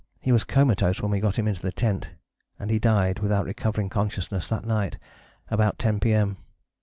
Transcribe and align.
He 0.19 0.31
was 0.31 0.43
comatose 0.43 0.99
when 0.99 1.11
we 1.11 1.19
got 1.19 1.35
him 1.37 1.47
into 1.47 1.61
the 1.61 1.71
tent, 1.71 2.09
and 2.57 2.71
he 2.71 2.79
died 2.79 3.19
without 3.19 3.45
recovering 3.45 3.87
consciousness 3.87 4.47
that 4.47 4.65
night 4.65 4.97
about 5.51 5.77
10 5.77 5.99
P.M. 5.99 6.37